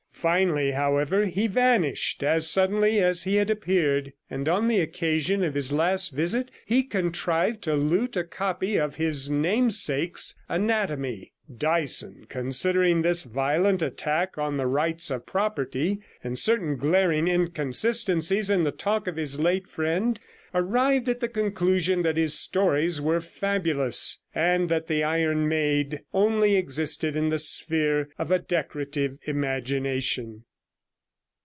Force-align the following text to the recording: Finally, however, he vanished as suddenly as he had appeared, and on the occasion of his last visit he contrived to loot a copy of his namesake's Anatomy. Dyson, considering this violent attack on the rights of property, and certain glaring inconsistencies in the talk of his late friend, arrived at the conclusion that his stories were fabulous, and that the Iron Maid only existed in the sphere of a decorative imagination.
Finally, 0.21 0.69
however, 0.69 1.25
he 1.25 1.47
vanished 1.47 2.21
as 2.21 2.47
suddenly 2.47 2.99
as 2.99 3.23
he 3.23 3.37
had 3.37 3.49
appeared, 3.49 4.13
and 4.29 4.47
on 4.47 4.67
the 4.67 4.79
occasion 4.79 5.43
of 5.43 5.55
his 5.55 5.71
last 5.71 6.09
visit 6.11 6.51
he 6.63 6.83
contrived 6.83 7.63
to 7.63 7.73
loot 7.73 8.15
a 8.15 8.23
copy 8.23 8.77
of 8.79 8.97
his 8.97 9.31
namesake's 9.31 10.35
Anatomy. 10.47 11.33
Dyson, 11.57 12.27
considering 12.29 13.01
this 13.01 13.23
violent 13.23 13.81
attack 13.81 14.37
on 14.37 14.57
the 14.57 14.67
rights 14.67 15.09
of 15.09 15.25
property, 15.25 15.99
and 16.23 16.37
certain 16.37 16.75
glaring 16.77 17.27
inconsistencies 17.27 18.51
in 18.51 18.61
the 18.61 18.71
talk 18.71 19.07
of 19.07 19.15
his 19.17 19.39
late 19.39 19.67
friend, 19.67 20.19
arrived 20.53 21.07
at 21.07 21.21
the 21.21 21.29
conclusion 21.29 22.01
that 22.03 22.17
his 22.17 22.37
stories 22.37 22.99
were 23.01 23.21
fabulous, 23.21 24.19
and 24.35 24.67
that 24.69 24.87
the 24.87 25.01
Iron 25.03 25.47
Maid 25.47 26.01
only 26.13 26.55
existed 26.57 27.15
in 27.17 27.29
the 27.29 27.39
sphere 27.39 28.09
of 28.17 28.31
a 28.31 28.39
decorative 28.39 29.17
imagination. 29.23 30.43